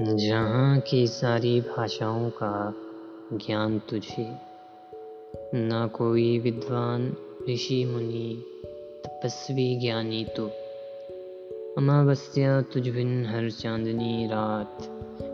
[0.00, 2.74] जहाँ की सारी भाषाओं का
[3.32, 4.32] ज्ञान तुझे।
[5.54, 7.16] ना कोई विद्वान,
[7.50, 8.42] ऋषि, मुनि,
[9.04, 10.46] तपस्वी ज्ञानी तो।
[11.78, 14.78] अमावस्या तुझ बिन हर चांदनी रात,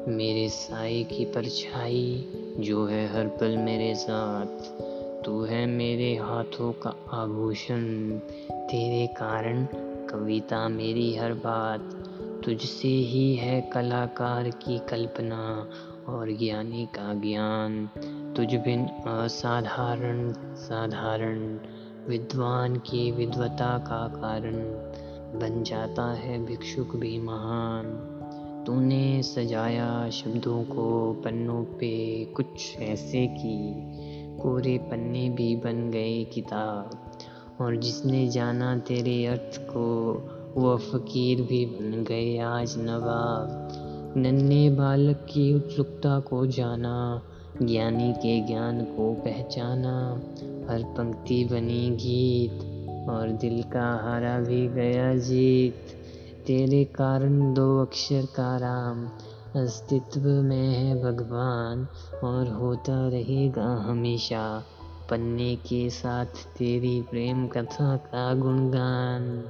[0.09, 4.81] मेरे साय की परछाई जो है हर पल मेरे साथ।
[5.25, 8.11] तू है मेरे हाथों का आभूषण,
[8.49, 9.67] तेरे कारण
[10.07, 12.14] कविता मेरी हर बात।
[12.45, 15.69] तुझसे ही है कलाकार की कल्पना
[16.09, 17.89] और ज्ञानी का ज्ञान।
[18.37, 21.59] तुझ बिन असाधारण, साधारण,
[22.09, 24.53] विद्वान की विद्वता का कारण
[25.41, 28.11] बन जाता है भिक्षुक भी महान।
[28.67, 33.75] तूने सजाया शब्दों को पन्नों पे कुछ ऐसे की
[34.39, 37.11] कोरे पन्ने भी बन गए किताब।
[37.61, 40.15] और जिसने जाना तेरे अर्थ को
[40.57, 43.69] वह फकीर भी बन गए आज नवाब।
[44.17, 47.23] नन्हे बालक की उत्सुकता को जाना,
[47.63, 50.23] ज्ञानी के ज्ञान को पहचाना।
[50.71, 52.71] हर पंक्ति बनी गीत,
[53.11, 55.75] और दिल का हारा भी गया जीत।
[56.47, 59.07] तेरे कारण दो अक्षर का राम,
[59.61, 61.89] अस्तित्व में है भगवान,
[62.25, 64.65] और होता रहेगा हमेशा।
[65.11, 69.45] पन्ने के साथ तेरी प्रेम कथा का गुणगान।